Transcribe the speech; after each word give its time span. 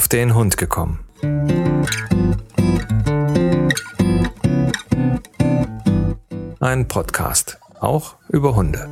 auf 0.00 0.08
den 0.08 0.34
Hund 0.34 0.56
gekommen. 0.56 1.04
Ein 6.58 6.88
Podcast, 6.88 7.58
auch 7.80 8.14
über 8.30 8.56
Hunde. 8.56 8.88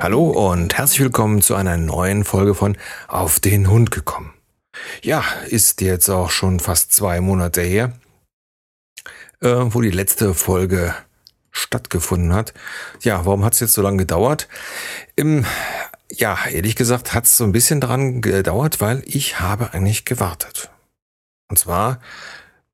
Hallo 0.00 0.30
und 0.30 0.78
herzlich 0.78 1.00
willkommen 1.00 1.42
zu 1.42 1.56
einer 1.56 1.76
neuen 1.76 2.22
Folge 2.22 2.54
von 2.54 2.76
Auf 3.08 3.40
den 3.40 3.68
Hund 3.68 3.90
gekommen. 3.90 4.32
Ja, 5.02 5.24
ist 5.48 5.80
jetzt 5.80 6.08
auch 6.08 6.30
schon 6.30 6.60
fast 6.60 6.92
zwei 6.92 7.20
Monate 7.20 7.62
her, 7.62 7.98
äh, 9.40 9.48
wo 9.48 9.80
die 9.80 9.90
letzte 9.90 10.34
Folge 10.34 10.94
stattgefunden 11.56 12.32
hat. 12.34 12.54
Ja, 13.02 13.24
warum 13.24 13.44
hat 13.44 13.54
es 13.54 13.60
jetzt 13.60 13.72
so 13.72 13.82
lange 13.82 13.98
gedauert? 13.98 14.48
Ähm, 15.16 15.44
ja, 16.10 16.38
ehrlich 16.50 16.76
gesagt 16.76 17.14
hat 17.14 17.24
es 17.24 17.36
so 17.36 17.44
ein 17.44 17.52
bisschen 17.52 17.80
daran 17.80 18.20
gedauert, 18.20 18.80
weil 18.80 19.02
ich 19.06 19.40
habe 19.40 19.72
eigentlich 19.72 20.04
gewartet. 20.04 20.70
Und 21.48 21.58
zwar, 21.58 22.00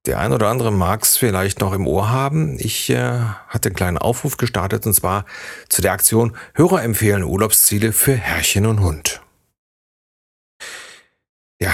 der 0.06 0.18
ein 0.18 0.32
oder 0.32 0.48
andere 0.48 0.72
mag 0.72 1.02
es 1.02 1.16
vielleicht 1.16 1.60
noch 1.60 1.72
im 1.72 1.86
Ohr 1.86 2.10
haben. 2.10 2.58
Ich 2.58 2.90
äh, 2.90 3.20
hatte 3.48 3.68
einen 3.68 3.76
kleinen 3.76 3.98
Aufruf 3.98 4.36
gestartet 4.36 4.84
und 4.86 4.94
zwar 4.94 5.24
zu 5.68 5.80
der 5.80 5.92
Aktion 5.92 6.36
Hörer 6.54 6.82
empfehlen 6.82 7.22
Urlaubsziele 7.22 7.92
für 7.92 8.14
Herrchen 8.14 8.66
und 8.66 8.80
Hund. 8.80 9.22
Ja, 11.60 11.72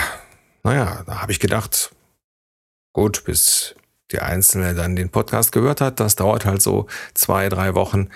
naja, 0.62 1.03
da 1.06 1.23
habe 1.23 1.33
ich 1.33 1.41
gedacht, 1.41 1.95
gut, 2.93 3.25
bis 3.25 3.75
der 4.12 4.25
Einzelne 4.25 4.75
dann 4.75 4.97
den 4.97 5.11
Podcast 5.11 5.53
gehört 5.53 5.80
hat. 5.80 6.01
Das 6.01 6.17
dauert 6.17 6.45
halt 6.45 6.62
so 6.62 6.87
zwei, 7.14 7.48
drei 7.48 7.75
Wochen. 7.75 8.09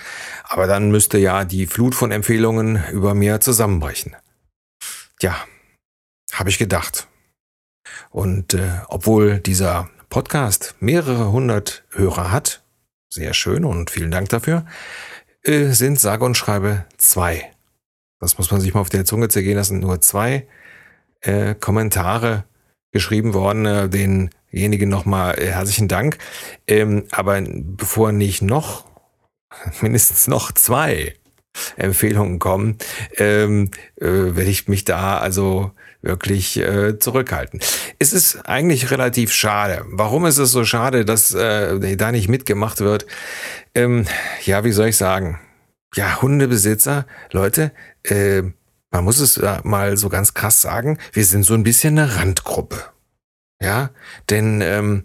Aber 0.44 0.66
dann 0.66 0.90
müsste 0.90 1.18
ja 1.18 1.44
die 1.44 1.66
Flut 1.66 1.94
von 1.94 2.10
Empfehlungen 2.10 2.82
über 2.92 3.14
mir 3.14 3.40
zusammenbrechen. 3.40 4.16
Ja, 5.20 5.36
habe 6.32 6.50
ich 6.50 6.58
gedacht. 6.58 7.08
Und 8.10 8.54
äh, 8.54 8.80
obwohl 8.88 9.38
dieser 9.38 9.90
Podcast 10.08 10.74
mehrere 10.80 11.32
hundert 11.32 11.84
Hörer 11.90 12.30
hat, 12.30 12.62
sehr 13.10 13.34
schön 13.34 13.64
und 13.64 13.90
vielen 13.90 14.10
Dank 14.10 14.28
dafür, 14.30 14.66
äh, 15.42 15.68
sind 15.68 16.00
sage 16.00 16.24
und 16.24 16.36
schreibe 16.36 16.86
zwei. 16.96 17.50
Das 18.20 18.38
muss 18.38 18.50
man 18.50 18.60
sich 18.60 18.72
mal 18.74 18.80
auf 18.80 18.88
der 18.88 19.04
Zunge 19.04 19.28
zergehen 19.28 19.56
lassen. 19.56 19.80
Nur 19.80 20.00
zwei 20.00 20.46
äh, 21.20 21.54
Kommentare 21.54 22.44
geschrieben 22.92 23.34
worden, 23.34 23.66
äh, 23.66 23.88
den 23.88 24.30
denjenigen 24.52 24.88
nochmal 24.88 25.38
äh, 25.38 25.46
herzlichen 25.46 25.88
Dank. 25.88 26.18
Ähm, 26.66 27.04
aber 27.10 27.42
bevor 27.42 28.12
nicht 28.12 28.42
noch, 28.42 28.84
mindestens 29.80 30.28
noch 30.28 30.52
zwei 30.52 31.14
Empfehlungen 31.76 32.38
kommen, 32.38 32.78
ähm, 33.18 33.70
äh, 33.96 34.06
werde 34.06 34.50
ich 34.50 34.68
mich 34.68 34.84
da 34.84 35.18
also 35.18 35.72
wirklich 36.00 36.58
äh, 36.58 36.98
zurückhalten. 36.98 37.60
Es 37.98 38.12
ist 38.12 38.36
eigentlich 38.46 38.90
relativ 38.90 39.32
schade. 39.32 39.84
Warum 39.88 40.26
ist 40.26 40.38
es 40.38 40.50
so 40.50 40.64
schade, 40.64 41.04
dass 41.04 41.32
äh, 41.32 41.96
da 41.96 42.10
nicht 42.10 42.28
mitgemacht 42.28 42.80
wird? 42.80 43.06
Ähm, 43.74 44.06
ja, 44.44 44.64
wie 44.64 44.72
soll 44.72 44.88
ich 44.88 44.96
sagen? 44.96 45.38
Ja, 45.94 46.22
Hundebesitzer, 46.22 47.06
Leute, 47.30 47.70
äh, 48.02 48.42
man 48.90 49.04
muss 49.04 49.20
es 49.20 49.40
mal 49.62 49.96
so 49.96 50.08
ganz 50.08 50.34
krass 50.34 50.60
sagen, 50.60 50.98
wir 51.12 51.24
sind 51.24 51.44
so 51.44 51.54
ein 51.54 51.62
bisschen 51.62 51.98
eine 51.98 52.16
Randgruppe. 52.16 52.91
Ja, 53.62 53.90
denn 54.28 54.60
ähm, 54.60 55.04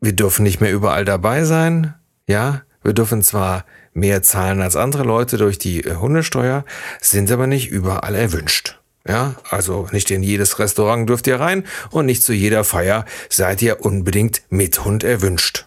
wir 0.00 0.12
dürfen 0.12 0.44
nicht 0.44 0.60
mehr 0.60 0.72
überall 0.72 1.04
dabei 1.04 1.44
sein. 1.44 1.94
Ja, 2.28 2.62
wir 2.82 2.92
dürfen 2.92 3.22
zwar 3.22 3.64
mehr 3.92 4.22
zahlen 4.22 4.60
als 4.60 4.76
andere 4.76 5.02
Leute 5.02 5.36
durch 5.36 5.58
die 5.58 5.80
äh, 5.84 5.96
Hundesteuer, 5.96 6.64
sind 7.00 7.30
aber 7.30 7.46
nicht 7.46 7.70
überall 7.70 8.14
erwünscht. 8.14 8.80
Ja, 9.06 9.34
also 9.50 9.88
nicht 9.92 10.10
in 10.10 10.22
jedes 10.22 10.58
Restaurant 10.58 11.08
dürft 11.08 11.26
ihr 11.26 11.38
rein 11.38 11.64
und 11.90 12.06
nicht 12.06 12.22
zu 12.22 12.32
jeder 12.32 12.64
Feier 12.64 13.04
seid 13.28 13.60
ihr 13.60 13.84
unbedingt 13.84 14.42
mit 14.48 14.84
Hund 14.84 15.04
erwünscht. 15.04 15.66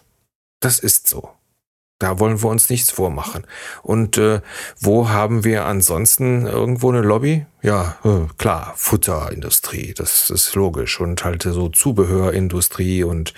Das 0.60 0.80
ist 0.80 1.06
so. 1.06 1.37
Da 1.98 2.20
wollen 2.20 2.42
wir 2.42 2.48
uns 2.48 2.70
nichts 2.70 2.90
vormachen. 2.90 3.44
Und 3.82 4.18
äh, 4.18 4.40
wo 4.78 5.08
haben 5.08 5.42
wir 5.42 5.66
ansonsten 5.66 6.46
irgendwo 6.46 6.90
eine 6.90 7.02
Lobby? 7.02 7.46
Ja, 7.60 7.98
äh, 8.04 8.32
klar, 8.38 8.74
Futterindustrie, 8.76 9.94
das 9.94 10.30
ist 10.30 10.54
logisch. 10.54 11.00
Und 11.00 11.24
halt 11.24 11.42
so 11.42 11.68
Zubehörindustrie 11.68 13.02
und 13.02 13.34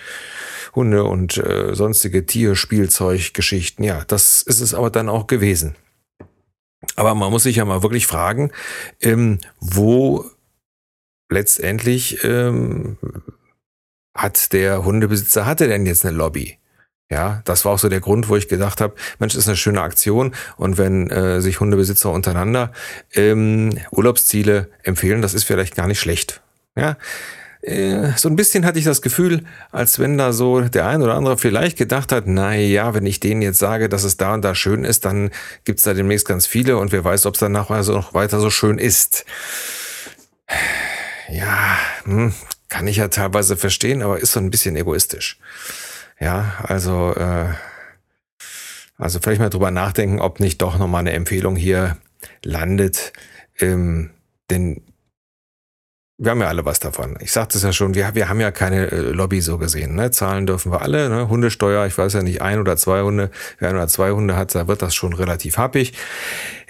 Hunde 0.75 1.04
und 1.04 1.38
äh, 1.38 1.75
sonstige 1.75 2.26
Tierspielzeuggeschichten. 2.26 3.82
Ja, 3.82 4.04
das 4.06 4.43
ist 4.43 4.60
es 4.60 4.75
aber 4.75 4.91
dann 4.91 5.09
auch 5.09 5.27
gewesen. 5.27 5.75
Aber 6.97 7.15
man 7.15 7.31
muss 7.31 7.44
sich 7.44 7.56
ja 7.56 7.65
mal 7.65 7.82
wirklich 7.82 8.06
fragen, 8.06 8.53
ähm, 9.00 9.38
wo 9.59 10.27
letztendlich 11.31 12.22
ähm, 12.25 12.98
hat 14.15 14.53
der 14.53 14.84
Hundebesitzer, 14.84 15.47
hatte 15.47 15.66
denn 15.66 15.87
jetzt 15.87 16.04
eine 16.04 16.16
Lobby? 16.16 16.59
Ja, 17.10 17.43
das 17.44 17.65
war 17.65 17.72
auch 17.72 17.78
so 17.78 17.88
der 17.88 18.00
Grund, 18.00 18.28
wo 18.28 18.37
ich 18.37 18.47
gedacht 18.47 18.81
habe, 18.81 18.94
Mensch, 19.19 19.34
ist 19.34 19.48
eine 19.48 19.56
schöne 19.56 19.82
Aktion 19.82 20.32
und 20.56 20.78
wenn 20.78 21.10
äh, 21.10 21.41
sich 21.41 21.59
Hundebesitzer 21.59 22.10
untereinander 22.10 22.71
ähm, 23.15 23.71
Urlaubsziele 23.91 24.69
empfehlen, 24.84 25.21
das 25.21 25.34
ist 25.34 25.43
vielleicht 25.43 25.75
gar 25.75 25.88
nicht 25.88 25.98
schlecht. 25.98 26.41
Ja, 26.76 26.97
äh, 27.62 28.12
so 28.16 28.28
ein 28.28 28.37
bisschen 28.37 28.65
hatte 28.65 28.78
ich 28.78 28.84
das 28.84 29.03
Gefühl, 29.03 29.44
als 29.72 29.98
wenn 29.98 30.16
da 30.16 30.32
so 30.32 30.60
der 30.60 30.87
ein 30.87 31.03
oder 31.03 31.15
andere 31.15 31.37
vielleicht 31.37 31.76
gedacht 31.76 32.12
hat, 32.12 32.25
na 32.26 32.54
ja, 32.54 32.94
wenn 32.94 33.06
ich 33.06 33.21
denen 33.21 33.42
jetzt 33.42 33.59
sage, 33.59 33.88
dass 33.88 34.04
es 34.04 34.16
da 34.16 34.34
und 34.34 34.42
da 34.42 34.54
schön 34.54 34.84
ist, 34.84 35.04
dann 35.04 35.31
gibt's 35.65 35.82
da 35.82 35.94
demnächst 35.94 36.28
ganz 36.28 36.47
viele 36.47 36.78
und 36.78 36.92
wer 36.92 37.04
weiß, 37.04 37.27
ob 37.27 37.34
es 37.34 37.41
dann 37.41 37.53
nachher 37.53 37.75
also 37.75 37.92
noch 37.92 38.15
weiter 38.15 38.41
so 38.41 38.50
schön 38.50 38.78
ist. 38.78 39.27
Ja, 41.28 41.77
hm, 42.04 42.32
kann 42.69 42.87
ich 42.87 42.97
ja 42.97 43.09
teilweise 43.09 43.56
verstehen, 43.56 44.03
aber 44.03 44.21
ist 44.21 44.32
so 44.32 44.41
ein 44.41 44.50
bisschen 44.50 44.77
egoistisch. 44.77 45.38
Ja, 46.20 46.53
also, 46.62 47.14
äh, 47.14 47.54
also 48.98 49.19
vielleicht 49.20 49.41
mal 49.41 49.48
drüber 49.48 49.70
nachdenken, 49.70 50.20
ob 50.20 50.38
nicht 50.38 50.60
doch 50.60 50.78
nochmal 50.78 51.00
eine 51.00 51.12
Empfehlung 51.12 51.56
hier 51.56 51.97
landet. 52.44 53.12
Ähm, 53.58 54.10
denn 54.50 54.82
wir 56.19 56.32
haben 56.32 56.41
ja 56.42 56.48
alle 56.48 56.66
was 56.66 56.80
davon. 56.80 57.16
Ich 57.20 57.32
sagte 57.32 57.56
es 57.56 57.64
ja 57.64 57.72
schon, 57.72 57.94
wir, 57.94 58.14
wir 58.14 58.28
haben 58.28 58.41
ja 58.41 58.50
keine 58.50 58.91
äh, 58.91 59.00
Lobby 59.00 59.41
so 59.41 59.56
gesehen. 59.56 59.94
Ne? 59.94 60.10
Zahlen 60.10 60.47
dürfen 60.47 60.70
wir 60.70 60.82
alle. 60.82 61.09
Ne? 61.09 61.28
Hundesteuer, 61.28 61.86
ich 61.86 61.97
weiß 61.97 62.12
ja 62.12 62.22
nicht, 62.22 62.42
ein 62.42 62.60
oder 62.60 62.76
zwei 62.76 63.00
Hunde. 63.00 63.30
Wer 63.59 63.70
ein 63.70 63.76
oder 63.76 63.88
zwei 63.88 64.10
Hunde 64.10 64.36
hat, 64.36 64.54
da 64.54 64.69
wird 64.69 64.82
das 64.82 64.94
schon 64.94 65.14
relativ 65.14 65.56
happig. 65.56 65.94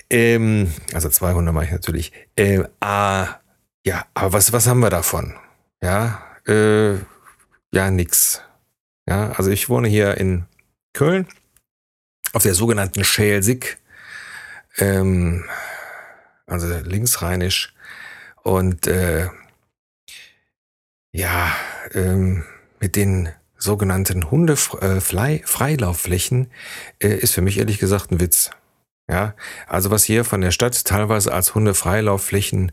Ähm, 0.09 0.72
also 0.94 1.09
zwei 1.09 1.33
Hunde 1.33 1.50
mache 1.50 1.65
ich 1.65 1.72
natürlich. 1.72 2.12
Ähm, 2.37 2.69
ah, 2.78 3.27
ja, 3.84 4.05
aber 4.15 4.34
was, 4.34 4.53
was 4.53 4.69
haben 4.69 4.81
wir 4.81 4.91
davon? 4.91 5.34
Ja, 5.83 6.22
äh, 6.47 6.94
ja, 7.72 7.91
nix. 7.91 8.43
Ja, 9.10 9.32
also 9.32 9.50
ich 9.50 9.69
wohne 9.69 9.88
hier 9.88 10.16
in 10.19 10.47
Köln 10.93 11.26
auf 12.32 12.44
der 12.44 12.54
sogenannten 12.54 13.03
Schelsig, 13.03 13.78
ähm, 14.78 15.44
also 16.47 16.69
linksrheinisch. 16.84 17.75
Und 18.44 18.87
äh, 18.87 19.26
ja, 21.10 21.50
ähm, 21.93 22.44
mit 22.78 22.94
den 22.94 23.31
sogenannten 23.59 24.31
Hundefreilaufflächen 24.31 26.53
äh, 27.00 27.09
äh, 27.09 27.16
ist 27.16 27.34
für 27.34 27.42
mich 27.42 27.59
ehrlich 27.59 27.81
gesagt 27.81 28.12
ein 28.12 28.21
Witz. 28.21 28.53
Ja, 29.10 29.34
also 29.66 29.91
was 29.91 30.04
hier 30.04 30.25
von 30.25 30.41
der 30.41 30.53
Stadt 30.53 30.84
teilweise 30.84 31.32
als 31.32 31.56
Hundefreilaufflächen 31.56 32.71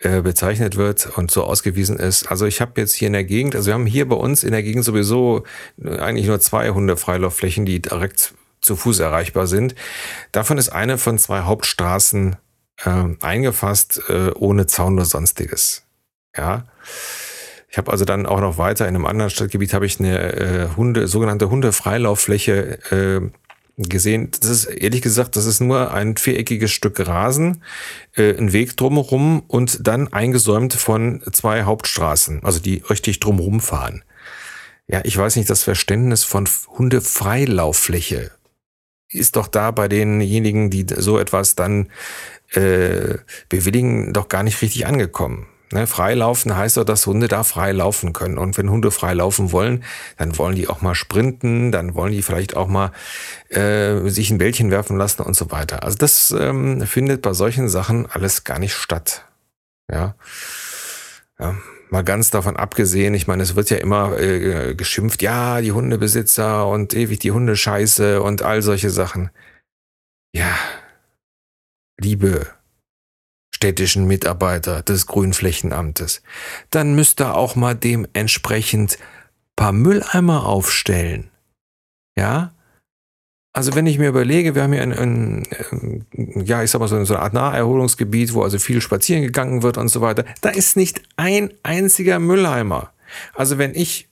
äh, 0.00 0.22
bezeichnet 0.22 0.78
wird 0.78 1.18
und 1.18 1.30
so 1.30 1.44
ausgewiesen 1.44 1.98
ist. 1.98 2.30
Also 2.30 2.46
ich 2.46 2.62
habe 2.62 2.80
jetzt 2.80 2.94
hier 2.94 3.08
in 3.08 3.12
der 3.12 3.24
Gegend, 3.24 3.54
also 3.54 3.66
wir 3.66 3.74
haben 3.74 3.84
hier 3.84 4.08
bei 4.08 4.16
uns 4.16 4.44
in 4.44 4.52
der 4.52 4.62
Gegend 4.62 4.86
sowieso 4.86 5.44
äh, 5.84 5.98
eigentlich 5.98 6.26
nur 6.26 6.40
zwei 6.40 6.70
Hundefreilaufflächen, 6.70 7.66
die 7.66 7.82
direkt 7.82 8.32
zu 8.62 8.76
Fuß 8.76 9.00
erreichbar 9.00 9.46
sind. 9.46 9.74
Davon 10.32 10.56
ist 10.56 10.70
eine 10.70 10.96
von 10.96 11.18
zwei 11.18 11.40
Hauptstraßen 11.40 12.36
äh, 12.82 13.04
eingefasst, 13.20 14.00
äh, 14.08 14.30
ohne 14.30 14.66
Zaun 14.66 14.94
oder 14.94 15.04
sonstiges. 15.04 15.84
Ja. 16.34 16.64
Ich 17.68 17.76
habe 17.76 17.92
also 17.92 18.06
dann 18.06 18.24
auch 18.24 18.40
noch 18.40 18.56
weiter 18.56 18.88
in 18.88 18.94
einem 18.94 19.04
anderen 19.04 19.28
Stadtgebiet 19.28 19.74
habe 19.74 19.84
ich 19.84 20.00
eine 20.00 20.32
äh, 20.32 20.68
Hunde, 20.76 21.08
sogenannte 21.08 21.50
Hundefreilauffläche 21.50 22.78
äh, 22.90 23.30
gesehen. 23.76 24.30
Das 24.40 24.50
ist 24.50 24.64
ehrlich 24.66 25.02
gesagt, 25.02 25.36
das 25.36 25.46
ist 25.46 25.60
nur 25.60 25.92
ein 25.92 26.16
viereckiges 26.16 26.70
Stück 26.70 27.00
Rasen, 27.06 27.62
äh, 28.14 28.36
ein 28.36 28.52
Weg 28.52 28.76
drumherum 28.76 29.42
und 29.48 29.86
dann 29.86 30.12
eingesäumt 30.12 30.74
von 30.74 31.22
zwei 31.32 31.62
Hauptstraßen, 31.62 32.44
also 32.44 32.60
die 32.60 32.82
richtig 32.88 33.20
drumherum 33.20 33.60
fahren. 33.60 34.04
Ja, 34.86 35.00
ich 35.04 35.16
weiß 35.16 35.36
nicht, 35.36 35.48
das 35.48 35.62
Verständnis 35.62 36.24
von 36.24 36.48
Hundefreilauffläche 36.68 38.30
ist 39.08 39.36
doch 39.36 39.48
da 39.48 39.70
bei 39.70 39.88
denjenigen, 39.88 40.70
die 40.70 40.86
so 40.96 41.18
etwas 41.18 41.54
dann 41.54 41.88
äh, 42.52 43.18
bewilligen, 43.48 44.12
doch 44.12 44.28
gar 44.28 44.42
nicht 44.42 44.60
richtig 44.60 44.86
angekommen. 44.86 45.46
Ne, 45.74 45.88
freilaufen 45.88 46.56
heißt 46.56 46.76
doch, 46.76 46.84
dass 46.84 47.04
Hunde 47.04 47.26
da 47.26 47.42
frei 47.42 47.72
laufen 47.72 48.12
können. 48.12 48.38
Und 48.38 48.56
wenn 48.56 48.70
Hunde 48.70 48.92
frei 48.92 49.12
laufen 49.12 49.50
wollen, 49.50 49.82
dann 50.16 50.38
wollen 50.38 50.54
die 50.54 50.68
auch 50.68 50.82
mal 50.82 50.94
sprinten, 50.94 51.72
dann 51.72 51.96
wollen 51.96 52.12
die 52.12 52.22
vielleicht 52.22 52.56
auch 52.56 52.68
mal 52.68 52.92
äh, 53.48 54.08
sich 54.08 54.30
ein 54.30 54.38
Bällchen 54.38 54.70
werfen 54.70 54.96
lassen 54.96 55.22
und 55.22 55.34
so 55.34 55.50
weiter. 55.50 55.82
Also 55.82 55.98
das 55.98 56.30
ähm, 56.30 56.86
findet 56.86 57.22
bei 57.22 57.32
solchen 57.32 57.68
Sachen 57.68 58.06
alles 58.06 58.44
gar 58.44 58.60
nicht 58.60 58.72
statt. 58.72 59.24
Ja. 59.90 60.14
ja. 61.40 61.56
Mal 61.90 62.04
ganz 62.04 62.30
davon 62.30 62.56
abgesehen, 62.56 63.12
ich 63.14 63.26
meine, 63.26 63.42
es 63.42 63.56
wird 63.56 63.68
ja 63.68 63.78
immer 63.78 64.16
äh, 64.16 64.76
geschimpft, 64.76 65.22
ja, 65.22 65.60
die 65.60 65.72
Hundebesitzer 65.72 66.68
und 66.68 66.94
ewig 66.94 67.18
die 67.18 67.32
Hundescheiße 67.32 68.22
und 68.22 68.42
all 68.42 68.62
solche 68.62 68.90
Sachen. 68.90 69.30
Ja, 70.32 70.54
liebe 71.98 72.46
städtischen 73.64 74.06
Mitarbeiter 74.06 74.82
des 74.82 75.06
Grünflächenamtes, 75.06 76.22
dann 76.68 76.94
müsst 76.94 77.22
ihr 77.22 77.34
auch 77.34 77.56
mal 77.56 77.74
dementsprechend 77.74 78.98
paar 79.56 79.72
Mülleimer 79.72 80.44
aufstellen. 80.44 81.30
Ja? 82.14 82.52
Also 83.54 83.74
wenn 83.74 83.86
ich 83.86 83.98
mir 83.98 84.08
überlege, 84.08 84.54
wir 84.54 84.64
haben 84.64 84.74
hier 84.74 84.82
ein, 84.82 84.92
ein, 84.92 86.04
ja, 86.44 86.62
ich 86.62 86.70
sag 86.70 86.80
mal 86.80 86.88
so 86.88 86.96
eine 86.96 87.18
Art 87.18 87.32
Naherholungsgebiet, 87.32 88.34
wo 88.34 88.42
also 88.42 88.58
viel 88.58 88.82
spazieren 88.82 89.22
gegangen 89.22 89.62
wird 89.62 89.78
und 89.78 89.88
so 89.88 90.02
weiter, 90.02 90.26
da 90.42 90.50
ist 90.50 90.76
nicht 90.76 91.00
ein 91.16 91.50
einziger 91.62 92.18
Mülleimer. 92.18 92.92
Also 93.32 93.56
wenn 93.56 93.74
ich 93.74 94.10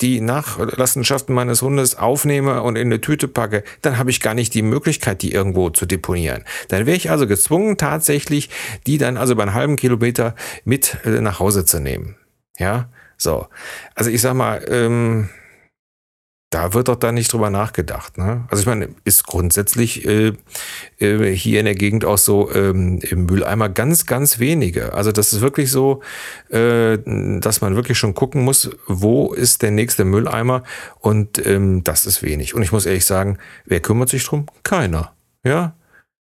die 0.00 0.20
Nachlassenschaften 0.20 1.34
meines 1.34 1.62
Hundes 1.62 1.96
aufnehme 1.96 2.62
und 2.62 2.76
in 2.76 2.88
eine 2.88 3.00
Tüte 3.00 3.28
packe, 3.28 3.62
dann 3.82 3.96
habe 3.96 4.10
ich 4.10 4.20
gar 4.20 4.34
nicht 4.34 4.54
die 4.54 4.62
Möglichkeit, 4.62 5.22
die 5.22 5.32
irgendwo 5.32 5.70
zu 5.70 5.86
deponieren. 5.86 6.44
Dann 6.68 6.86
wäre 6.86 6.96
ich 6.96 7.10
also 7.10 7.26
gezwungen, 7.26 7.76
tatsächlich 7.76 8.50
die 8.86 8.98
dann 8.98 9.16
also 9.16 9.34
über 9.34 9.42
einen 9.42 9.54
halben 9.54 9.76
Kilometer 9.76 10.34
mit 10.64 10.98
äh, 11.04 11.20
nach 11.20 11.38
Hause 11.38 11.64
zu 11.64 11.80
nehmen. 11.80 12.16
Ja, 12.58 12.88
so. 13.16 13.46
Also 13.94 14.10
ich 14.10 14.20
sag 14.20 14.34
mal, 14.34 14.64
ähm, 14.68 15.30
da 16.54 16.72
wird 16.72 16.86
doch 16.86 16.94
da 16.94 17.10
nicht 17.10 17.32
drüber 17.32 17.50
nachgedacht. 17.50 18.16
Ne? 18.16 18.44
Also 18.48 18.60
ich 18.60 18.66
meine, 18.66 18.90
ist 19.02 19.26
grundsätzlich 19.26 20.06
äh, 20.06 20.34
äh, 21.00 21.34
hier 21.34 21.58
in 21.58 21.64
der 21.64 21.74
Gegend 21.74 22.04
auch 22.04 22.16
so 22.16 22.48
ähm, 22.54 23.00
im 23.02 23.26
Mülleimer 23.26 23.68
ganz, 23.68 24.06
ganz 24.06 24.38
wenige. 24.38 24.92
Also 24.92 25.10
das 25.10 25.32
ist 25.32 25.40
wirklich 25.40 25.72
so, 25.72 26.00
äh, 26.50 26.98
dass 27.40 27.60
man 27.60 27.74
wirklich 27.74 27.98
schon 27.98 28.14
gucken 28.14 28.44
muss, 28.44 28.70
wo 28.86 29.32
ist 29.32 29.62
der 29.62 29.72
nächste 29.72 30.04
Mülleimer 30.04 30.62
und 31.00 31.44
ähm, 31.44 31.82
das 31.82 32.06
ist 32.06 32.22
wenig. 32.22 32.54
Und 32.54 32.62
ich 32.62 32.70
muss 32.70 32.86
ehrlich 32.86 33.04
sagen, 33.04 33.38
wer 33.64 33.80
kümmert 33.80 34.08
sich 34.08 34.24
drum? 34.24 34.46
Keiner. 34.62 35.12
Ja, 35.44 35.74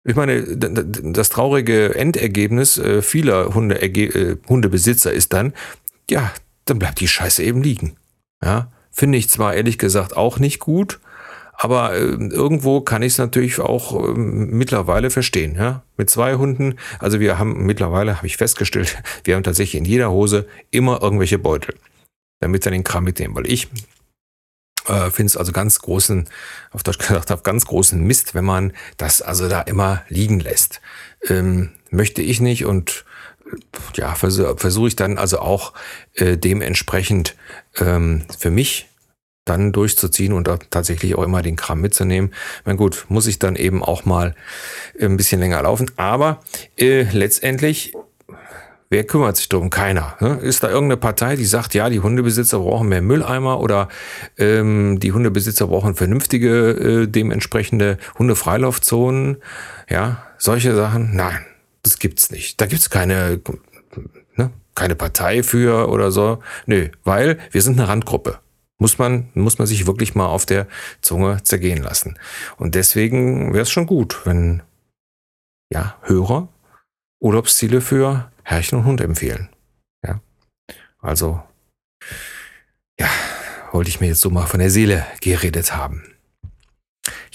ich 0.03 0.15
meine, 0.15 0.41
das 0.57 1.29
traurige 1.29 1.93
Endergebnis 1.93 2.79
äh, 2.79 3.03
vieler 3.03 3.53
Hunde, 3.53 3.79
äh, 3.79 4.37
Hundebesitzer 4.49 5.13
ist 5.13 5.31
dann, 5.33 5.53
ja, 6.09 6.33
dann 6.65 6.79
bleibt 6.79 7.01
die 7.01 7.07
Scheiße 7.07 7.43
eben 7.43 7.61
liegen. 7.61 7.97
Ja, 8.43 8.71
Finde 8.97 9.19
ich 9.19 9.29
zwar 9.29 9.53
ehrlich 9.53 9.77
gesagt 9.77 10.17
auch 10.17 10.39
nicht 10.39 10.57
gut, 10.57 10.99
aber 11.53 11.93
äh, 11.93 11.99
irgendwo 11.99 12.81
kann 12.81 13.03
ich 13.03 13.13
es 13.13 13.19
natürlich 13.19 13.59
auch 13.59 13.93
äh, 13.93 14.13
mittlerweile 14.17 15.11
verstehen. 15.11 15.53
Ja? 15.53 15.83
Mit 15.97 16.09
zwei 16.09 16.33
Hunden, 16.33 16.79
also 16.97 17.19
wir 17.19 17.37
haben 17.37 17.63
mittlerweile, 17.63 18.17
habe 18.17 18.25
ich 18.25 18.37
festgestellt, 18.37 18.97
wir 19.23 19.35
haben 19.35 19.43
tatsächlich 19.43 19.77
in 19.79 19.85
jeder 19.85 20.09
Hose 20.09 20.47
immer 20.71 20.99
irgendwelche 21.03 21.37
Beutel, 21.37 21.75
damit 22.39 22.63
sie 22.63 22.71
den 22.71 22.83
Kram 22.83 23.03
mitnehmen. 23.03 23.35
Weil 23.35 23.45
ich 23.45 23.67
äh, 24.87 25.11
finde 25.11 25.27
es 25.27 25.37
also 25.37 25.51
ganz 25.51 25.77
großen, 25.77 26.27
auf 26.71 26.81
Deutsch 26.81 26.97
gesagt 26.97 27.29
habe, 27.29 27.43
ganz 27.43 27.67
großen 27.67 28.01
Mist, 28.01 28.33
wenn 28.33 28.45
man 28.45 28.73
das 28.97 29.21
also 29.21 29.47
da 29.47 29.61
immer 29.61 30.01
liegen 30.09 30.39
lässt. 30.39 30.81
Ähm, 31.29 31.69
möchte 31.91 32.23
ich 32.23 32.41
nicht 32.41 32.65
und 32.65 33.05
ja, 33.95 34.15
versuche 34.15 34.57
versuch 34.57 34.87
ich 34.87 34.95
dann 34.95 35.17
also 35.17 35.39
auch 35.39 35.73
äh, 36.13 36.37
dementsprechend 36.37 37.35
ähm, 37.79 38.23
für 38.37 38.51
mich 38.51 38.87
dann 39.47 39.71
durchzuziehen 39.71 40.33
und 40.33 40.47
da 40.47 40.57
tatsächlich 40.69 41.15
auch 41.15 41.23
immer 41.23 41.41
den 41.41 41.55
Kram 41.55 41.81
mitzunehmen. 41.81 42.33
Na 42.65 42.73
gut, 42.73 43.05
muss 43.09 43.27
ich 43.27 43.39
dann 43.39 43.55
eben 43.55 43.83
auch 43.83 44.05
mal 44.05 44.35
ein 44.99 45.17
bisschen 45.17 45.39
länger 45.39 45.61
laufen. 45.61 45.89
Aber 45.95 46.41
äh, 46.77 47.03
letztendlich, 47.03 47.93
wer 48.89 49.03
kümmert 49.05 49.37
sich 49.37 49.49
darum? 49.49 49.69
Keiner. 49.69 50.17
Ne? 50.19 50.39
Ist 50.41 50.63
da 50.63 50.69
irgendeine 50.69 50.97
Partei, 50.97 51.35
die 51.35 51.45
sagt, 51.45 51.73
ja, 51.73 51.89
die 51.89 51.99
Hundebesitzer 51.99 52.59
brauchen 52.59 52.89
mehr 52.89 53.01
Mülleimer 53.01 53.59
oder 53.59 53.87
ähm, 54.37 54.99
die 54.99 55.13
Hundebesitzer 55.13 55.67
brauchen 55.67 55.95
vernünftige, 55.95 57.03
äh, 57.03 57.07
dementsprechende 57.07 57.97
Hundefreilaufzonen? 58.19 59.37
Ja, 59.89 60.23
solche 60.37 60.75
Sachen? 60.75 61.15
Nein, 61.15 61.39
das 61.87 61.99
gibt's 61.99 62.31
nicht. 62.31 62.59
Da 62.59 62.65
gibt's 62.65 62.89
keine, 62.89 63.41
ne, 64.35 64.51
keine 64.75 64.95
Partei 64.95 65.43
für 65.43 65.89
oder 65.89 66.11
so. 66.11 66.41
Nö, 66.65 66.89
weil 67.03 67.39
wir 67.51 67.61
sind 67.61 67.79
eine 67.79 67.87
Randgruppe. 67.87 68.39
Muss 68.79 68.99
man, 68.99 69.29
muss 69.33 69.57
man 69.57 69.67
sich 69.67 69.87
wirklich 69.87 70.13
mal 70.13 70.27
auf 70.27 70.45
der 70.45 70.67
Zunge 71.01 71.41
zergehen 71.43 71.81
lassen. 71.81 72.19
Und 72.57 72.75
deswegen 72.75 73.53
wäre 73.53 73.63
es 73.63 73.71
schon 73.71 73.87
gut, 73.87 74.25
wenn 74.25 74.61
ja, 75.71 75.97
Hörer 76.03 76.49
Urlaubsziele 77.19 77.81
für 77.81 78.31
Herrchen 78.43 78.79
und 78.79 78.85
Hund 78.85 79.01
empfehlen. 79.01 79.49
Ja. 80.05 80.21
Also, 80.99 81.41
ja, 82.99 83.09
wollte 83.71 83.89
ich 83.89 83.99
mir 83.99 84.07
jetzt 84.07 84.21
so 84.21 84.29
mal 84.29 84.45
von 84.45 84.59
der 84.59 84.69
Seele 84.69 85.05
geredet 85.21 85.75
haben. 85.75 86.16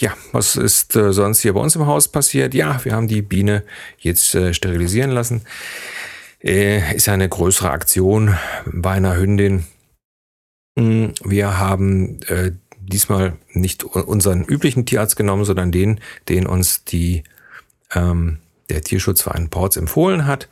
Ja, 0.02 0.16
was 0.32 0.56
ist 0.56 0.96
äh, 0.96 1.12
sonst 1.12 1.43
hier 1.43 1.52
bei 1.52 1.60
uns 1.60 1.76
im 1.76 1.87
Haus 1.87 2.08
passiert? 2.08 2.54
Ja, 2.54 2.84
wir 2.84 2.93
haben 2.93 3.06
die 3.06 3.22
Biene 3.22 3.62
jetzt 3.99 4.34
äh, 4.34 4.52
sterilisieren 4.52 5.12
lassen. 5.12 5.43
Äh, 6.43 6.96
ist 6.96 7.08
eine 7.08 7.28
größere 7.28 7.70
Aktion 7.70 8.37
bei 8.66 8.94
einer 8.94 9.16
Hündin. 9.16 9.64
Mm, 10.75 11.10
wir 11.22 11.56
haben 11.56 12.20
äh, 12.22 12.50
diesmal 12.81 13.34
nicht 13.52 13.84
unseren 13.84 14.43
üblichen 14.43 14.87
Tierarzt 14.87 15.14
genommen, 15.14 15.44
sondern 15.44 15.70
den, 15.70 16.00
den 16.28 16.49
uns 16.49 16.82
die, 16.82 17.22
ähm, 17.94 18.38
der 18.70 18.82
Tierschutzverein 18.82 19.50
Ports 19.50 19.76
empfohlen 19.76 20.26
hat, 20.26 20.49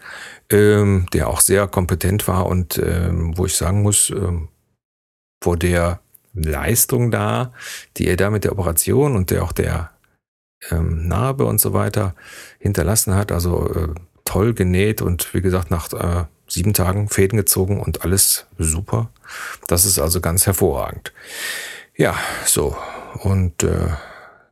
ähm, 0.48 1.06
der 1.12 1.28
auch 1.28 1.40
sehr 1.40 1.66
kompetent 1.66 2.28
war 2.28 2.46
und 2.46 2.78
ähm, 2.78 3.36
wo 3.36 3.46
ich 3.46 3.56
sagen 3.56 3.82
muss, 3.82 4.10
ähm, 4.10 4.46
vor 5.42 5.56
der 5.56 5.98
Leistung 6.32 7.10
da, 7.10 7.52
die 7.96 8.06
er 8.06 8.16
da 8.16 8.30
mit 8.30 8.44
der 8.44 8.52
Operation 8.52 9.16
und 9.16 9.30
der 9.30 9.42
auch 9.42 9.52
der 9.52 9.90
ähm, 10.70 11.08
Narbe 11.08 11.44
und 11.44 11.60
so 11.60 11.72
weiter 11.72 12.14
hinterlassen 12.58 13.14
hat. 13.14 13.32
Also 13.32 13.68
äh, 13.72 13.88
toll 14.24 14.54
genäht 14.54 15.02
und 15.02 15.32
wie 15.34 15.40
gesagt, 15.40 15.70
nach 15.70 15.92
äh, 15.92 16.26
sieben 16.46 16.72
Tagen 16.72 17.08
Fäden 17.08 17.36
gezogen 17.36 17.80
und 17.80 18.02
alles 18.02 18.46
super. 18.58 19.10
Das 19.66 19.84
ist 19.84 19.98
also 19.98 20.20
ganz 20.20 20.46
hervorragend. 20.46 21.12
Ja, 21.96 22.16
so. 22.44 22.76
Und 23.22 23.62
äh, 23.62 23.88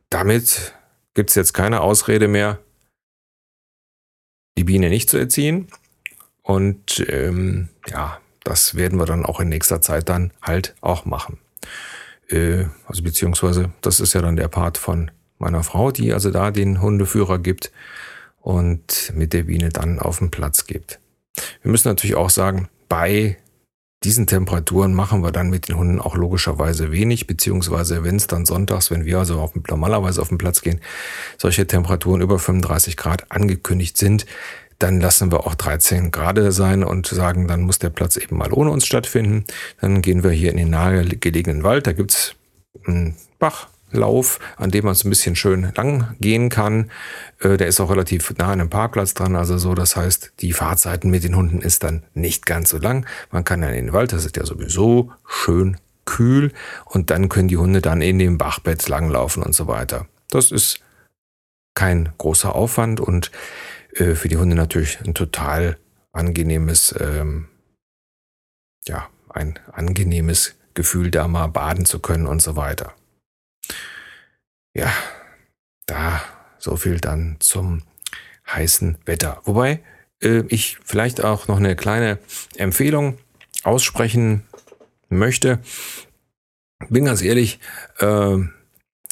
damit 0.09 0.73
gibt's 1.13 1.35
jetzt 1.35 1.53
keine 1.53 1.81
Ausrede 1.81 2.27
mehr, 2.27 2.59
die 4.57 4.63
Biene 4.63 4.89
nicht 4.89 5.09
zu 5.09 5.17
erziehen. 5.17 5.67
Und 6.41 7.05
ähm, 7.09 7.69
ja, 7.87 8.19
das 8.43 8.75
werden 8.75 8.99
wir 8.99 9.05
dann 9.05 9.25
auch 9.25 9.39
in 9.39 9.49
nächster 9.49 9.81
Zeit 9.81 10.09
dann 10.09 10.31
halt 10.41 10.75
auch 10.81 11.05
machen. 11.05 11.39
Äh, 12.29 12.65
also 12.85 13.03
beziehungsweise, 13.03 13.71
das 13.81 13.99
ist 13.99 14.13
ja 14.13 14.21
dann 14.21 14.35
der 14.35 14.47
Part 14.47 14.77
von 14.77 15.11
meiner 15.37 15.63
Frau, 15.63 15.91
die 15.91 16.13
also 16.13 16.31
da 16.31 16.51
den 16.51 16.81
Hundeführer 16.81 17.39
gibt 17.39 17.71
und 18.41 19.13
mit 19.15 19.33
der 19.33 19.43
Biene 19.43 19.69
dann 19.69 19.99
auf 19.99 20.19
den 20.19 20.31
Platz 20.31 20.65
gibt. 20.65 20.99
Wir 21.61 21.71
müssen 21.71 21.87
natürlich 21.87 22.15
auch 22.15 22.29
sagen, 22.29 22.69
bei 22.87 23.37
diesen 24.03 24.27
Temperaturen 24.27 24.93
machen 24.93 25.21
wir 25.23 25.31
dann 25.31 25.49
mit 25.49 25.67
den 25.67 25.77
Hunden 25.77 25.99
auch 25.99 26.15
logischerweise 26.15 26.91
wenig, 26.91 27.27
beziehungsweise 27.27 28.03
wenn 28.03 28.15
es 28.15 28.27
dann 28.27 28.45
sonntags, 28.45 28.91
wenn 28.91 29.05
wir 29.05 29.19
also 29.19 29.39
auf, 29.39 29.53
normalerweise 29.67 30.21
auf 30.21 30.29
den 30.29 30.37
Platz 30.37 30.61
gehen, 30.61 30.79
solche 31.37 31.67
Temperaturen 31.67 32.21
über 32.21 32.39
35 32.39 32.95
Grad 32.95 33.29
angekündigt 33.31 33.97
sind, 33.97 34.25
dann 34.79 35.01
lassen 35.01 35.31
wir 35.31 35.45
auch 35.45 35.55
13 35.55 36.11
Grad 36.11 36.39
sein 36.53 36.83
und 36.83 37.05
sagen, 37.05 37.47
dann 37.47 37.61
muss 37.61 37.79
der 37.79 37.89
Platz 37.89 38.15
eben 38.17 38.37
mal 38.37 38.53
ohne 38.53 38.71
uns 38.71 38.85
stattfinden. 38.85 39.43
Dann 39.81 40.01
gehen 40.01 40.23
wir 40.23 40.31
hier 40.31 40.51
in 40.51 40.57
den 40.57 40.69
nahegelegenen 40.69 41.63
Wald. 41.63 41.85
Da 41.85 41.91
gibt's 41.91 42.35
einen 42.85 43.15
Bachlauf, 43.39 44.39
an 44.55 44.71
dem 44.71 44.85
man 44.85 44.95
so 44.95 45.07
ein 45.07 45.09
bisschen 45.09 45.35
schön 45.35 45.73
lang 45.75 46.15
gehen 46.21 46.49
kann. 46.49 46.91
Äh, 47.39 47.57
der 47.57 47.67
ist 47.67 47.81
auch 47.81 47.91
relativ 47.91 48.33
nah 48.37 48.45
an 48.45 48.61
einem 48.61 48.69
Parkplatz 48.69 49.13
dran, 49.13 49.35
also 49.35 49.57
so, 49.57 49.75
das 49.75 49.95
heißt, 49.95 50.33
die 50.39 50.53
Fahrzeiten 50.53 51.09
mit 51.09 51.23
den 51.23 51.35
Hunden 51.35 51.61
ist 51.61 51.83
dann 51.83 52.03
nicht 52.13 52.45
ganz 52.45 52.69
so 52.69 52.77
lang. 52.77 53.05
Man 53.31 53.43
kann 53.43 53.61
dann 53.61 53.73
in 53.73 53.87
den 53.87 53.93
Wald, 53.93 54.13
das 54.13 54.25
ist 54.25 54.37
ja 54.37 54.45
sowieso 54.45 55.11
schön 55.27 55.77
kühl 56.05 56.53
und 56.85 57.11
dann 57.11 57.29
können 57.29 57.49
die 57.49 57.57
Hunde 57.57 57.81
dann 57.81 58.01
in 58.01 58.17
dem 58.17 58.37
Bachbett 58.37 58.87
langlaufen 58.87 59.43
und 59.43 59.53
so 59.53 59.67
weiter. 59.67 60.07
Das 60.29 60.51
ist 60.51 60.79
kein 61.75 62.09
großer 62.17 62.55
Aufwand 62.55 62.99
und 62.99 63.31
äh, 63.93 64.15
für 64.15 64.27
die 64.27 64.37
Hunde 64.37 64.55
natürlich 64.55 64.99
ein 65.01 65.13
total 65.13 65.77
angenehmes, 66.11 66.95
ähm, 66.99 67.47
ja, 68.87 69.09
ein 69.29 69.59
angenehmes 69.71 70.55
Gefühl, 70.73 71.11
da 71.11 71.27
mal 71.27 71.47
baden 71.47 71.85
zu 71.85 71.99
können 71.99 72.27
und 72.27 72.41
so 72.41 72.55
weiter. 72.55 72.93
Ja, 74.73 74.91
da 75.85 76.21
so 76.57 76.75
viel 76.75 76.99
dann 76.99 77.37
zum 77.39 77.83
heißen 78.47 78.97
Wetter. 79.05 79.41
Wobei, 79.45 79.81
äh, 80.21 80.43
ich 80.47 80.77
vielleicht 80.83 81.23
auch 81.23 81.47
noch 81.47 81.57
eine 81.57 81.75
kleine 81.75 82.19
Empfehlung 82.55 83.17
aussprechen 83.63 84.43
möchte. 85.09 85.59
Bin 86.89 87.05
ganz 87.05 87.21
ehrlich, 87.21 87.59
äh, 87.99 88.37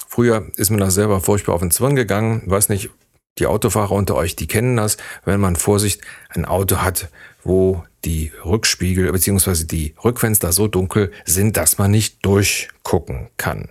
früher 0.08 0.48
ist 0.56 0.70
mir 0.70 0.78
das 0.78 0.94
selber 0.94 1.22
furchtbar 1.22 1.54
auf 1.54 1.62
den 1.62 1.72
Zwirn 1.72 1.96
gegangen. 1.96 2.44
weiß 2.46 2.70
nicht, 2.70 2.90
die 3.40 3.48
Autofahrer 3.48 3.92
unter 3.92 4.16
euch, 4.16 4.36
die 4.36 4.48
kennen 4.48 4.78
das, 4.78 4.98
wenn 5.26 5.40
man 5.40 5.56
Vorsicht 5.56 6.02
ein 6.30 6.46
Auto 6.46 6.78
hat, 6.78 7.10
wo 7.44 7.84
die 8.06 8.32
Rückspiegel 8.46 9.12
bzw. 9.12 9.66
die 9.66 9.96
Rückfenster 10.04 10.52
so 10.52 10.68
dunkel 10.68 11.12
sind, 11.26 11.58
dass 11.58 11.78
man 11.78 11.92
nicht 11.92 12.26
durchgucken 12.26 13.30
kann. 13.38 13.70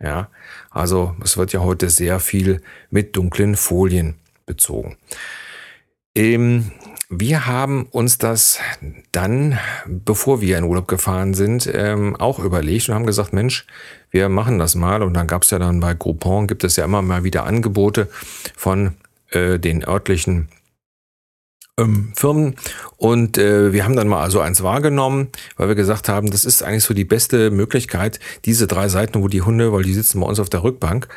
Ja, 0.00 0.28
also 0.70 1.14
es 1.22 1.36
wird 1.36 1.52
ja 1.52 1.60
heute 1.60 1.88
sehr 1.88 2.18
viel 2.18 2.60
mit 2.90 3.14
dunklen 3.14 3.56
Folien 3.56 4.16
bezogen. 4.46 4.96
Ähm, 6.14 6.72
wir 7.08 7.46
haben 7.46 7.86
uns 7.90 8.18
das 8.18 8.58
dann, 9.12 9.58
bevor 9.86 10.40
wir 10.40 10.56
in 10.56 10.64
Urlaub 10.64 10.88
gefahren 10.88 11.34
sind, 11.34 11.70
ähm, 11.72 12.16
auch 12.16 12.38
überlegt 12.38 12.88
und 12.88 12.94
haben 12.94 13.06
gesagt, 13.06 13.32
Mensch, 13.32 13.66
wir 14.10 14.28
machen 14.28 14.58
das 14.58 14.74
mal. 14.74 15.02
Und 15.02 15.14
dann 15.14 15.26
gab 15.26 15.42
es 15.42 15.50
ja 15.50 15.58
dann 15.58 15.80
bei 15.80 15.94
Groupon, 15.94 16.46
gibt 16.46 16.64
es 16.64 16.76
ja 16.76 16.84
immer 16.84 17.02
mal 17.02 17.22
wieder 17.22 17.44
Angebote 17.44 18.08
von 18.56 18.94
äh, 19.32 19.58
den 19.58 19.84
örtlichen 19.84 20.48
ähm, 21.78 22.12
Firmen. 22.14 22.56
Und 22.96 23.38
äh, 23.38 23.72
wir 23.72 23.84
haben 23.84 23.96
dann 23.96 24.08
mal 24.08 24.22
also 24.22 24.40
eins 24.40 24.62
wahrgenommen, 24.62 25.28
weil 25.56 25.68
wir 25.68 25.74
gesagt 25.74 26.08
haben, 26.08 26.30
das 26.30 26.44
ist 26.44 26.62
eigentlich 26.62 26.84
so 26.84 26.94
die 26.94 27.04
beste 27.04 27.50
Möglichkeit, 27.50 28.20
diese 28.44 28.66
drei 28.66 28.88
Seiten, 28.88 29.22
wo 29.22 29.28
die 29.28 29.42
Hunde, 29.42 29.72
weil 29.72 29.82
die 29.82 29.94
sitzen 29.94 30.20
bei 30.20 30.26
uns 30.26 30.40
auf 30.40 30.50
der 30.50 30.62
Rückbank, 30.62 31.08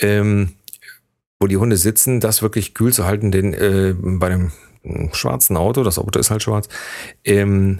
ähm, 0.00 0.52
wo 1.40 1.46
die 1.46 1.56
Hunde 1.56 1.76
sitzen, 1.76 2.20
das 2.20 2.42
wirklich 2.42 2.74
kühl 2.74 2.92
zu 2.92 3.04
halten, 3.04 3.32
denn 3.32 3.54
äh, 3.54 3.94
bei 3.96 4.26
einem 4.26 4.52
schwarzen 5.12 5.56
Auto, 5.56 5.82
das 5.82 5.98
Auto 5.98 6.18
ist 6.18 6.30
halt 6.30 6.42
schwarz, 6.42 6.68
ähm, 7.24 7.78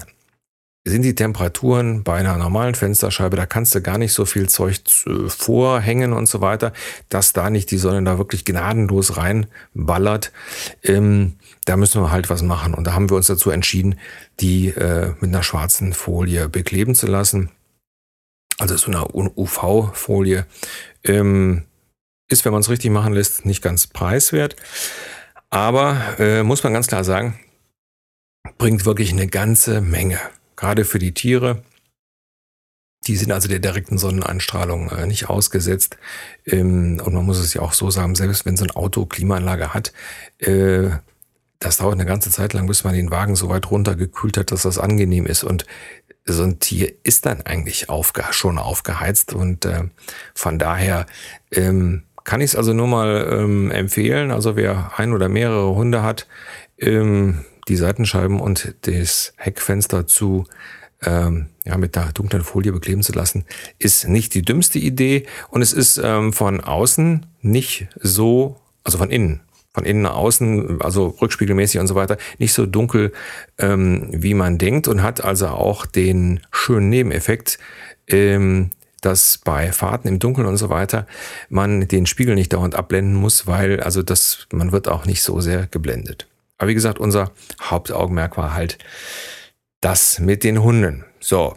sind 0.85 1.03
die 1.03 1.15
Temperaturen 1.15 2.03
bei 2.03 2.17
einer 2.17 2.37
normalen 2.37 2.75
Fensterscheibe, 2.75 3.37
da 3.37 3.47
kannst 3.47 3.75
du 3.75 3.81
gar 3.81 3.99
nicht 3.99 4.13
so 4.13 4.25
viel 4.25 4.49
Zeug 4.49 4.81
vorhängen 5.29 6.13
und 6.13 6.27
so 6.27 6.41
weiter, 6.41 6.73
dass 7.09 7.33
da 7.33 7.51
nicht 7.51 7.71
die 7.71 7.79
Sonne 7.79 8.03
da 8.03 8.19
wirklich 8.19 8.45
gnadenlos 8.45 9.17
reinballert. 9.17 10.33
Ähm, 10.83 11.35
da 11.67 11.77
müssen 11.77 12.03
wir 12.03 12.11
halt 12.11 12.31
was 12.31 12.43
machen. 12.43 12.75
Und 12.75 12.85
da 12.87 12.95
haben 12.95 13.11
wir 13.11 13.17
uns 13.17 13.29
dazu 13.29 13.51
entschieden, 13.51 13.99
die 14.41 14.69
äh, 14.69 15.15
mit 15.21 15.31
einer 15.31 15.45
schwarzen 15.45 15.93
Folie 15.93 16.49
bekleben 16.49 16.97
zu 16.97 17.07
lassen. 17.07 17.51
Also 18.59 18.77
so 18.77 18.91
eine 18.91 19.07
UV-Folie. 19.15 20.47
Ähm, 21.05 21.63
ist, 22.29 22.45
wenn 22.45 22.53
man 22.53 22.63
es 22.63 22.71
richtig 22.71 22.91
machen 22.91 23.13
lässt, 23.13 23.45
nicht 23.45 23.63
ganz 23.63 23.87
preiswert. 23.87 24.57
Aber 25.51 26.19
äh, 26.19 26.43
muss 26.43 26.65
man 26.65 26.73
ganz 26.73 26.89
klar 26.89 27.05
sagen, 27.05 27.39
bringt 28.59 28.85
wirklich 28.85 29.13
eine 29.13 29.29
ganze 29.29 29.81
Menge 29.81 30.19
gerade 30.63 30.85
für 30.85 31.01
die 31.01 31.13
Tiere. 31.13 31.61
Die 33.09 33.17
sind 33.17 33.33
also 33.33 33.49
der 33.49 33.59
direkten 33.59 33.99
Sonneneinstrahlung 33.99 34.91
äh, 34.91 35.07
nicht 35.09 35.29
ausgesetzt. 35.29 35.97
Ähm, 36.47 37.03
und 37.05 37.15
man 37.15 37.27
muss 37.27 37.41
es 37.41 37.53
ja 37.53 37.63
auch 37.63 37.73
so 37.73 37.91
sagen, 37.91 38.15
selbst 38.15 38.47
wenn 38.47 38.57
so 38.57 38.65
ein 38.65 38.71
Auto 38.71 39.05
Klimaanlage 39.05 39.75
hat, 39.75 39.93
äh, 40.39 40.91
das 41.59 41.79
dauert 41.79 41.95
eine 41.95 42.07
ganze 42.07 42.31
Zeit 42.31 42.53
lang, 42.53 42.69
bis 42.69 42.85
man 42.85 42.95
den 42.95 43.11
Wagen 43.11 43.35
so 43.35 43.49
weit 43.49 43.73
runtergekühlt 43.73 44.37
hat, 44.37 44.53
dass 44.53 44.63
das 44.63 44.79
angenehm 44.79 45.27
ist. 45.27 45.43
Und 45.43 45.67
so 46.25 46.45
ein 46.45 46.61
Tier 46.61 46.93
ist 47.03 47.27
dann 47.27 47.43
eigentlich 47.43 47.89
aufge 47.89 48.23
schon 48.31 48.59
aufgeheizt. 48.59 49.33
Und 49.33 49.65
äh, 49.65 49.89
von 50.33 50.61
daher 50.61 51.07
ähm, 51.51 52.05
kann 52.23 52.41
ich 52.41 52.53
es 52.53 52.57
also 52.57 52.73
nur 52.73 52.87
mal 52.87 53.29
ähm, 53.33 53.73
empfehlen. 53.73 54.31
Also 54.31 54.55
wer 54.55 54.93
ein 54.97 55.13
oder 55.13 55.29
mehrere 55.29 55.75
Hunde 55.75 56.05
hat, 56.05 56.29
ähm, 56.79 57.45
die 57.69 57.77
Seitenscheiben 57.77 58.41
und 58.41 58.75
das 58.83 59.33
Heckfenster 59.37 60.07
zu 60.07 60.47
ähm, 61.05 61.47
ja, 61.65 61.77
mit 61.77 61.97
der 61.97 62.13
dunklen 62.13 62.43
Folie 62.43 62.73
bekleben 62.73 63.03
zu 63.03 63.13
lassen, 63.13 63.45
ist 63.79 64.09
nicht 64.09 64.35
die 64.35 64.43
dümmste 64.43 64.79
Idee 64.79 65.27
und 65.51 65.63
es 65.63 65.73
ist 65.73 66.01
ähm, 66.03 66.33
von 66.33 66.61
außen 66.61 67.27
nicht 67.41 67.89
so, 68.01 68.61
also 68.85 68.99
von 68.99 69.11
innen, 69.11 69.41
von 69.75 69.85
innen 69.85 70.03
nach 70.03 70.15
außen, 70.15 70.81
also 70.81 71.09
rückspiegelmäßig 71.21 71.81
und 71.81 71.87
so 71.87 71.95
weiter, 71.95 72.19
nicht 72.39 72.53
so 72.53 72.67
dunkel, 72.67 73.13
ähm, 73.59 74.09
wie 74.13 74.35
man 74.35 74.59
denkt 74.59 74.89
und 74.89 75.03
hat 75.03 75.25
also 75.25 75.49
auch 75.49 75.87
den 75.87 76.41
schönen 76.51 76.89
Nebeneffekt, 76.89 77.59
ähm, 78.09 78.71
dass 79.01 79.39
bei 79.39 79.73
Fahrten 79.73 80.07
im 80.07 80.21
Dunkeln 80.21 80.47
und 80.47 80.57
so 80.57 80.71
weiter 80.71 81.09
man 81.49 81.89
den 81.89 82.07
Spiegel 82.07 82.37
nicht 82.37 82.53
dauernd 82.53 82.77
abblenden 82.77 83.15
muss, 83.15 83.49
weil 83.49 83.81
also 83.81 84.03
das, 84.03 84.47
man 84.53 84.71
wird 84.71 84.89
auch 84.89 85.07
nicht 85.07 85.23
so 85.23 85.41
sehr 85.41 85.67
geblendet. 85.67 86.29
Aber 86.63 86.69
wie 86.69 86.75
gesagt, 86.75 87.01
unser 87.01 87.33
Hauptaugenmerk 87.61 88.37
war 88.37 88.55
halt 88.55 88.79
das 89.81 90.21
mit 90.21 90.45
den 90.45 90.63
Hunden. 90.63 91.05
So, 91.19 91.57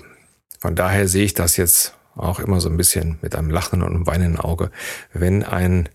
von 0.60 0.76
daher 0.76 1.08
sehe 1.08 1.26
ich 1.26 1.36
das 1.36 1.58
jetzt 1.58 1.96
auch 2.16 2.40
immer 2.40 2.60
so 2.60 2.70
ein 2.70 2.78
bisschen 2.78 3.20
mit 3.22 3.36
einem 3.36 3.52
lachenden 3.52 3.88
und 3.88 3.94
einem 3.94 4.08
weinenden 4.08 4.40
Auge, 4.40 4.72
wenn 5.14 5.44
ein 5.44 5.90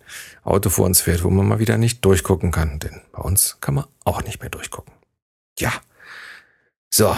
Auto 0.45 0.71
vor 0.71 0.87
uns 0.87 1.01
fährt, 1.01 1.25
wo 1.25 1.31
man 1.31 1.49
mal 1.49 1.59
wieder 1.59 1.77
nicht 1.77 2.05
durchgucken 2.05 2.53
kann. 2.53 2.79
Denn 2.79 3.01
bei 3.11 3.21
uns 3.21 3.59
kann 3.61 3.75
man 3.75 3.87
auch 4.05 4.23
nicht 4.23 4.43
mehr 4.43 4.51
durchgucken. 4.51 4.95
Ja. 5.59 5.73
So. 6.89 7.17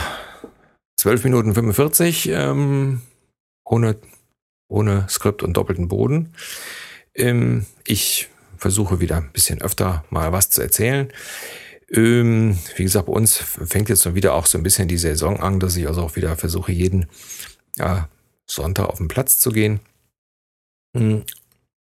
12 0.97 1.25
Minuten 1.25 1.53
45, 1.53 2.31
ähm, 2.31 3.03
ohne, 3.67 3.99
ohne 4.67 5.07
Skript 5.11 5.43
und 5.43 5.59
doppelten 5.59 5.89
Boden. 5.89 6.33
Ähm, 7.15 7.67
ich 7.85 8.31
versuche 8.57 9.01
wieder 9.01 9.17
ein 9.17 9.33
bisschen 9.33 9.61
öfter 9.61 10.05
mal 10.09 10.33
was 10.33 10.49
zu 10.49 10.63
erzählen. 10.63 11.13
Ähm, 11.93 12.59
wie 12.77 12.85
gesagt, 12.85 13.07
bei 13.07 13.13
uns 13.13 13.37
fängt 13.37 13.89
jetzt 13.89 14.03
schon 14.03 14.15
wieder 14.15 14.35
auch 14.35 14.47
so 14.47 14.59
ein 14.59 14.65
bisschen 14.65 14.89
die 14.89 14.99
Saison 14.99 15.41
an, 15.41 15.61
dass 15.61 15.77
ich 15.77 15.87
also 15.87 16.03
auch 16.03 16.17
wieder 16.17 16.37
versuche, 16.37 16.73
jeden 16.73 17.07
ja, 17.77 18.09
Sonntag 18.47 18.89
auf 18.89 18.99
den 18.99 19.09
Platz 19.09 19.39
zu 19.39 19.51
gehen. 19.51 19.81
Hm, 20.97 21.25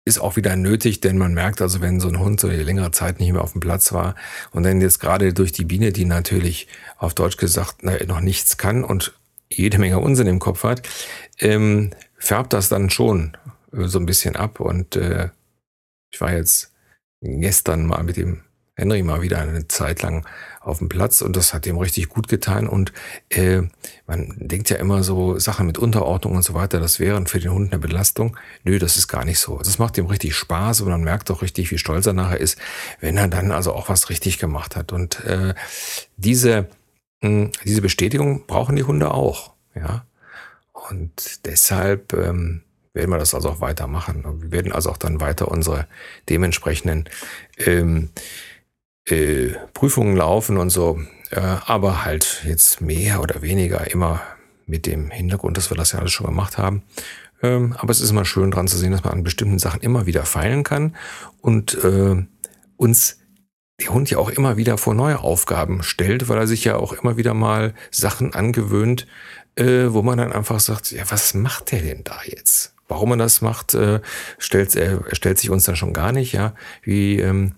ist 0.04 0.20
auch 0.20 0.36
wieder 0.36 0.56
nötig, 0.56 1.00
denn 1.00 1.18
man 1.18 1.34
merkt 1.34 1.60
also, 1.60 1.80
wenn 1.80 2.00
so 2.00 2.08
ein 2.08 2.18
Hund 2.18 2.40
so 2.40 2.48
eine 2.48 2.62
längere 2.62 2.90
Zeit 2.92 3.20
nicht 3.20 3.32
mehr 3.32 3.42
auf 3.42 3.52
dem 3.52 3.60
Platz 3.60 3.92
war 3.92 4.14
und 4.52 4.62
dann 4.62 4.80
jetzt 4.80 5.00
gerade 5.00 5.34
durch 5.34 5.52
die 5.52 5.64
Biene, 5.64 5.92
die 5.92 6.06
natürlich 6.06 6.68
auf 6.96 7.14
Deutsch 7.14 7.36
gesagt 7.36 7.78
na, 7.82 8.02
noch 8.06 8.20
nichts 8.20 8.56
kann 8.56 8.84
und 8.84 9.14
jede 9.50 9.78
Menge 9.78 9.98
Unsinn 9.98 10.26
im 10.26 10.38
Kopf 10.38 10.62
hat, 10.62 10.88
ähm, 11.38 11.90
färbt 12.16 12.52
das 12.52 12.68
dann 12.68 12.90
schon 12.90 13.36
äh, 13.72 13.86
so 13.86 13.98
ein 13.98 14.06
bisschen 14.06 14.36
ab. 14.36 14.60
Und 14.60 14.96
äh, 14.96 15.30
ich 16.10 16.20
war 16.20 16.32
jetzt 16.32 16.72
gestern 17.20 17.86
mal 17.86 18.02
mit 18.02 18.16
dem 18.16 18.42
Henry 18.78 19.02
mal 19.02 19.22
wieder 19.22 19.40
eine 19.40 19.66
Zeit 19.66 20.02
lang 20.02 20.24
auf 20.60 20.78
dem 20.78 20.88
Platz 20.88 21.20
und 21.20 21.34
das 21.34 21.52
hat 21.52 21.66
ihm 21.66 21.78
richtig 21.78 22.08
gut 22.08 22.28
getan. 22.28 22.68
Und 22.68 22.92
äh, 23.28 23.62
man 24.06 24.34
denkt 24.38 24.70
ja 24.70 24.76
immer 24.76 25.02
so 25.02 25.38
Sachen 25.38 25.66
mit 25.66 25.78
Unterordnung 25.78 26.36
und 26.36 26.42
so 26.42 26.54
weiter, 26.54 26.78
das 26.78 27.00
wären 27.00 27.26
für 27.26 27.40
den 27.40 27.52
Hund 27.52 27.72
eine 27.72 27.80
Belastung. 27.80 28.36
Nö, 28.62 28.78
das 28.78 28.96
ist 28.96 29.08
gar 29.08 29.24
nicht 29.24 29.40
so. 29.40 29.58
Das 29.58 29.78
macht 29.78 29.98
ihm 29.98 30.06
richtig 30.06 30.36
Spaß 30.36 30.82
und 30.82 30.90
man 30.90 31.02
merkt 31.02 31.30
auch 31.30 31.42
richtig, 31.42 31.72
wie 31.72 31.78
stolz 31.78 32.06
er 32.06 32.12
nachher 32.12 32.38
ist, 32.38 32.56
wenn 33.00 33.16
er 33.16 33.26
dann 33.26 33.50
also 33.50 33.72
auch 33.72 33.88
was 33.88 34.10
richtig 34.10 34.38
gemacht 34.38 34.76
hat. 34.76 34.92
Und 34.92 35.24
äh, 35.24 35.54
diese, 36.16 36.68
mh, 37.20 37.28
hm, 37.28 37.52
diese 37.64 37.82
Bestätigung 37.82 38.46
brauchen 38.46 38.76
die 38.76 38.84
Hunde 38.84 39.10
auch. 39.10 39.54
Ja. 39.74 40.04
Und 40.72 41.44
deshalb 41.46 42.12
ähm, 42.12 42.62
werden 42.92 43.10
wir 43.10 43.18
das 43.18 43.34
also 43.34 43.50
auch 43.50 43.60
weitermachen. 43.60 44.24
Wir 44.42 44.52
werden 44.52 44.72
also 44.72 44.90
auch 44.90 44.96
dann 44.96 45.20
weiter 45.20 45.48
unsere 45.48 45.86
dementsprechenden 46.28 47.08
ähm, 47.58 48.10
äh, 49.10 49.54
Prüfungen 49.74 50.16
laufen 50.16 50.56
und 50.56 50.70
so, 50.70 51.00
äh, 51.30 51.40
aber 51.40 52.04
halt 52.04 52.42
jetzt 52.46 52.80
mehr 52.80 53.20
oder 53.20 53.42
weniger 53.42 53.90
immer 53.90 54.20
mit 54.66 54.86
dem 54.86 55.10
Hintergrund, 55.10 55.56
dass 55.56 55.70
wir 55.70 55.76
das 55.76 55.92
ja 55.92 55.98
alles 55.98 56.12
schon 56.12 56.26
gemacht 56.26 56.58
haben. 56.58 56.82
Ähm, 57.42 57.74
aber 57.78 57.90
es 57.90 58.00
ist 58.00 58.10
immer 58.10 58.24
schön 58.24 58.50
dran 58.50 58.68
zu 58.68 58.76
sehen, 58.76 58.92
dass 58.92 59.04
man 59.04 59.12
an 59.12 59.24
bestimmten 59.24 59.58
Sachen 59.58 59.80
immer 59.80 60.06
wieder 60.06 60.24
feilen 60.24 60.64
kann 60.64 60.96
und 61.40 61.82
äh, 61.84 62.24
uns 62.76 63.18
der 63.80 63.90
Hund 63.90 64.10
ja 64.10 64.18
auch 64.18 64.28
immer 64.28 64.56
wieder 64.56 64.76
vor 64.76 64.94
neue 64.94 65.20
Aufgaben 65.20 65.82
stellt, 65.82 66.28
weil 66.28 66.38
er 66.38 66.48
sich 66.48 66.64
ja 66.64 66.76
auch 66.76 66.92
immer 66.92 67.16
wieder 67.16 67.34
mal 67.34 67.74
Sachen 67.92 68.34
angewöhnt, 68.34 69.06
äh, 69.54 69.86
wo 69.90 70.02
man 70.02 70.18
dann 70.18 70.32
einfach 70.32 70.58
sagt, 70.58 70.90
ja, 70.90 71.04
was 71.08 71.34
macht 71.34 71.70
der 71.70 71.80
denn 71.80 72.02
da 72.02 72.18
jetzt? 72.24 72.74
Warum 72.88 73.12
er 73.12 73.18
das 73.18 73.40
macht, 73.40 73.74
äh, 73.74 74.00
stellt, 74.38 74.74
er 74.74 75.04
stellt 75.14 75.38
sich 75.38 75.50
uns 75.50 75.64
dann 75.64 75.76
schon 75.76 75.92
gar 75.92 76.10
nicht, 76.10 76.32
ja. 76.32 76.54
Wie 76.82 77.20
ähm, 77.20 77.52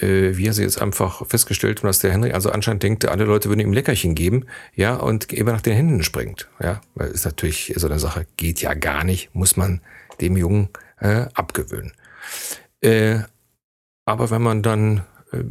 äh, 0.00 0.36
wie 0.36 0.46
er 0.46 0.52
sie 0.52 0.62
jetzt 0.62 0.80
einfach 0.80 1.26
festgestellt 1.26 1.78
hat, 1.78 1.88
dass 1.88 1.98
der 1.98 2.12
Henry 2.12 2.32
also 2.32 2.50
anscheinend 2.50 2.82
denkt, 2.82 3.06
alle 3.06 3.24
Leute 3.24 3.48
würden 3.48 3.60
ihm 3.60 3.72
Leckerchen 3.72 4.14
geben, 4.14 4.46
ja, 4.74 4.94
und 4.94 5.32
immer 5.32 5.52
nach 5.52 5.60
den 5.60 5.74
Händen 5.74 6.02
springt, 6.02 6.48
ja. 6.60 6.80
Weil 6.94 7.10
ist 7.10 7.24
natürlich 7.24 7.72
so 7.76 7.86
eine 7.86 7.98
Sache, 7.98 8.26
geht 8.36 8.60
ja 8.60 8.74
gar 8.74 9.04
nicht, 9.04 9.34
muss 9.34 9.56
man 9.56 9.80
dem 10.20 10.36
Jungen 10.36 10.68
äh, 11.00 11.26
abgewöhnen. 11.34 11.92
Äh, 12.80 13.20
aber 14.04 14.30
wenn 14.30 14.42
man 14.42 14.62
dann, 14.62 15.04
äh, 15.32 15.42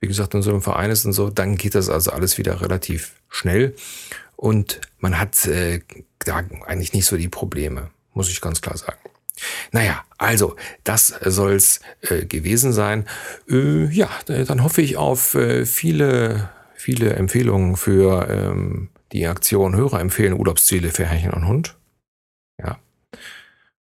wie 0.00 0.08
gesagt, 0.08 0.34
in 0.34 0.42
so 0.42 0.50
einem 0.50 0.62
Verein 0.62 0.90
ist 0.90 1.04
und 1.04 1.12
so, 1.12 1.30
dann 1.30 1.56
geht 1.56 1.74
das 1.74 1.88
also 1.88 2.10
alles 2.10 2.38
wieder 2.38 2.60
relativ 2.60 3.14
schnell 3.28 3.74
und 4.36 4.80
man 4.98 5.18
hat 5.18 5.46
äh, 5.46 5.80
da 6.20 6.36
eigentlich 6.36 6.92
nicht 6.92 7.06
so 7.06 7.16
die 7.16 7.28
Probleme, 7.28 7.90
muss 8.14 8.30
ich 8.30 8.40
ganz 8.40 8.60
klar 8.60 8.76
sagen. 8.76 8.98
Naja, 9.72 10.04
also, 10.18 10.56
das 10.84 11.08
soll's 11.24 11.80
äh, 12.02 12.24
gewesen 12.24 12.72
sein. 12.72 13.06
Äh, 13.48 13.86
ja, 13.86 14.10
dann 14.26 14.62
hoffe 14.62 14.82
ich 14.82 14.96
auf 14.96 15.34
äh, 15.34 15.64
viele, 15.64 16.50
viele 16.74 17.14
Empfehlungen 17.14 17.76
für 17.76 18.28
ähm, 18.28 18.90
die 19.12 19.26
Aktion 19.26 19.76
Hörer 19.76 20.00
empfehlen 20.00 20.34
Urlaubsziele 20.34 20.90
für 20.90 21.06
Herrchen 21.06 21.32
und 21.32 21.46
Hund. 21.46 21.76
Ja. 22.60 22.78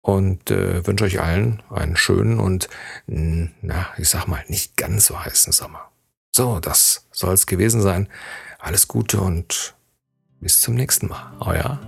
Und 0.00 0.50
äh, 0.50 0.86
wünsche 0.86 1.04
euch 1.04 1.20
allen 1.20 1.62
einen 1.70 1.96
schönen 1.96 2.38
und, 2.38 2.68
na, 3.06 3.88
ich 3.96 4.08
sag 4.08 4.26
mal, 4.26 4.44
nicht 4.48 4.76
ganz 4.76 5.06
so 5.06 5.18
heißen 5.24 5.52
Sommer. 5.52 5.90
So, 6.34 6.58
das 6.60 7.06
soll's 7.12 7.46
gewesen 7.46 7.80
sein. 7.80 8.08
Alles 8.58 8.88
Gute 8.88 9.20
und 9.20 9.74
bis 10.40 10.60
zum 10.60 10.74
nächsten 10.74 11.06
Mal. 11.08 11.32
Euer 11.40 11.80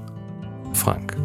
Frank. 0.73 1.17